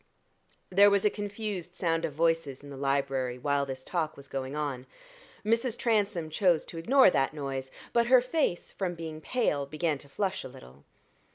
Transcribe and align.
There 0.71 0.89
was 0.89 1.05
a 1.05 1.11
confused 1.11 1.75
sound 1.75 2.05
of 2.05 2.13
voices 2.15 2.63
in 2.63 2.71
the 2.71 2.75
library 2.75 3.37
while 3.37 3.67
this 3.67 3.83
talk 3.83 4.17
was 4.17 4.27
going 4.27 4.55
on. 4.55 4.87
Mrs. 5.45 5.77
Transome 5.77 6.31
chose 6.31 6.65
to 6.65 6.79
ignore 6.79 7.11
that 7.11 7.35
noise, 7.35 7.69
but 7.93 8.07
her 8.07 8.19
face, 8.19 8.71
from 8.71 8.95
being 8.95 9.21
pale, 9.21 9.67
began 9.67 9.99
to 9.99 10.09
flush 10.09 10.43
a 10.43 10.47
little. 10.49 10.85